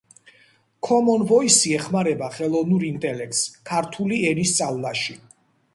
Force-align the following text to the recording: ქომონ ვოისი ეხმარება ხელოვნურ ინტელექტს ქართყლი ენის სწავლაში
ქომონ 0.87 1.25
ვოისი 1.31 1.73
ეხმარება 1.81 2.31
ხელოვნურ 2.39 2.87
ინტელექტს 2.93 3.45
ქართყლი 3.73 4.23
ენის 4.33 4.57
სწავლაში 4.57 5.21